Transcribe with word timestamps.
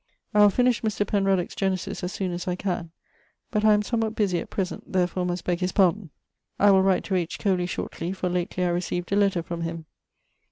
I 0.33 0.39
will 0.39 0.49
finish 0.49 0.81
Mr. 0.81 1.05
Penruduck's[CB] 1.05 1.55
genesis 1.55 2.03
as 2.03 2.11
soone 2.11 2.31
as 2.31 2.47
I 2.47 2.55
can; 2.55 2.89
but 3.51 3.63
I 3.63 3.73
am 3.75 3.83
somewhat 3.83 4.15
bussy 4.15 4.39
att 4.39 4.49
present; 4.49 4.91
therefore 4.91 5.27
must 5.27 5.45
begge 5.45 5.59
his 5.59 5.71
pardon. 5.71 6.09
I 6.57 6.71
will 6.71 6.81
write 6.81 7.03
to 7.03 7.15
H. 7.15 7.37
Coley 7.37 7.67
shortly, 7.67 8.11
for 8.11 8.27
lately 8.27 8.63
I 8.63 8.69
received 8.69 9.11
a 9.11 9.15
letter 9.15 9.43
from 9.43 9.61
him. 9.61 9.85